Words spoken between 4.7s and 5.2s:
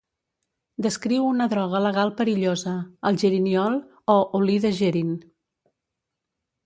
gerin".